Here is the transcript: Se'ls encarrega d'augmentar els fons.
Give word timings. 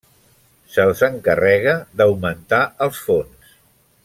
Se'ls 0.75 1.03
encarrega 1.09 1.75
d'augmentar 2.01 2.65
els 2.87 3.07
fons. 3.11 3.57